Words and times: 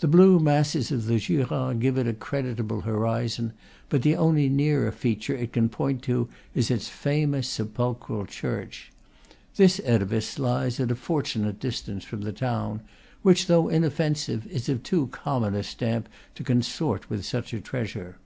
The 0.00 0.08
blue 0.08 0.40
masses 0.40 0.90
of 0.90 1.06
the 1.06 1.20
Jura 1.20 1.76
give 1.78 1.96
it 1.96 2.08
a 2.08 2.12
creditable 2.12 2.80
horizon, 2.80 3.52
but 3.90 4.02
the 4.02 4.16
only 4.16 4.48
nearer 4.48 4.90
feature 4.90 5.36
it 5.36 5.52
can 5.52 5.68
point 5.68 6.02
to 6.02 6.28
is 6.52 6.68
its 6.68 6.88
famous 6.88 7.46
sepulchral 7.46 8.26
church. 8.26 8.90
This 9.54 9.80
edifice 9.84 10.36
lies 10.40 10.80
at 10.80 10.90
a 10.90 10.96
fortunate 10.96 11.60
distance 11.60 12.02
from 12.02 12.22
the 12.22 12.32
town, 12.32 12.80
which, 13.22 13.46
though 13.46 13.68
inoffensive, 13.68 14.48
is 14.48 14.68
of 14.68 14.82
too 14.82 15.06
common 15.12 15.54
a 15.54 15.62
stamp 15.62 16.08
to 16.34 16.42
consort 16.42 17.08
with 17.08 17.24
such 17.24 17.54
a 17.54 17.60
treasure. 17.60 18.16